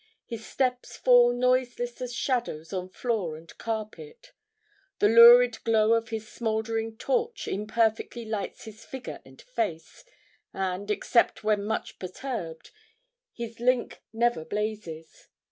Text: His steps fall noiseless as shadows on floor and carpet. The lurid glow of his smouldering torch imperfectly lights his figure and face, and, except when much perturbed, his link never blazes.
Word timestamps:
His 0.25 0.43
steps 0.43 0.97
fall 0.97 1.31
noiseless 1.31 2.01
as 2.01 2.11
shadows 2.15 2.73
on 2.73 2.89
floor 2.89 3.37
and 3.37 3.55
carpet. 3.59 4.31
The 4.97 5.07
lurid 5.07 5.63
glow 5.63 5.93
of 5.93 6.09
his 6.09 6.27
smouldering 6.27 6.97
torch 6.97 7.47
imperfectly 7.47 8.25
lights 8.25 8.63
his 8.65 8.83
figure 8.83 9.21
and 9.23 9.39
face, 9.39 10.03
and, 10.55 10.89
except 10.89 11.43
when 11.43 11.63
much 11.65 11.99
perturbed, 11.99 12.71
his 13.31 13.59
link 13.59 14.01
never 14.11 14.43
blazes. 14.43 15.27